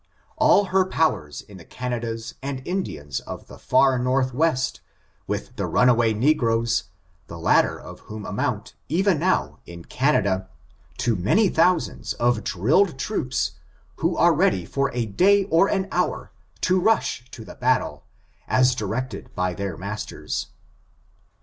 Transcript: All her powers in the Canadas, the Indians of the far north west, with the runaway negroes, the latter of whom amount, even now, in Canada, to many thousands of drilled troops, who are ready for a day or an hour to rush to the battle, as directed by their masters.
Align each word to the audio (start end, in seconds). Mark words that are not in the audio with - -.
All 0.37 0.65
her 0.73 0.83
powers 0.83 1.41
in 1.41 1.57
the 1.57 1.63
Canadas, 1.63 2.33
the 2.41 2.55
Indians 2.65 3.19
of 3.19 3.45
the 3.45 3.59
far 3.59 3.99
north 3.99 4.33
west, 4.33 4.81
with 5.27 5.55
the 5.57 5.67
runaway 5.67 6.11
negroes, 6.11 6.85
the 7.27 7.37
latter 7.37 7.79
of 7.79 7.99
whom 7.99 8.25
amount, 8.25 8.73
even 8.89 9.19
now, 9.19 9.59
in 9.67 9.85
Canada, 9.85 10.49
to 10.97 11.15
many 11.15 11.49
thousands 11.49 12.13
of 12.13 12.43
drilled 12.43 12.97
troops, 12.97 13.51
who 13.97 14.17
are 14.17 14.33
ready 14.33 14.65
for 14.65 14.91
a 14.91 15.05
day 15.05 15.43
or 15.51 15.67
an 15.67 15.87
hour 15.91 16.31
to 16.61 16.79
rush 16.79 17.29
to 17.29 17.45
the 17.45 17.53
battle, 17.53 18.03
as 18.47 18.73
directed 18.73 19.29
by 19.35 19.53
their 19.53 19.77
masters. 19.77 20.47